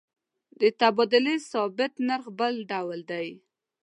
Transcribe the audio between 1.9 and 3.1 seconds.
نرخ بل ډول